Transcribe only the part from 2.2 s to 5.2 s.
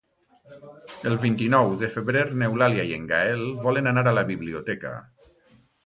n'Eulàlia i en Gaël volen anar a la biblioteca.